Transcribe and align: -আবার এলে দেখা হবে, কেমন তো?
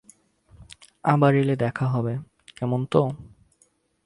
-আবার 1.03 1.33
এলে 1.35 1.55
দেখা 1.55 1.85
হবে, 1.85 2.13
কেমন 2.57 2.81
তো? 2.85 3.01